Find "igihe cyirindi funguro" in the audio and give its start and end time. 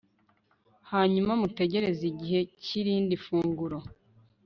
2.11-3.77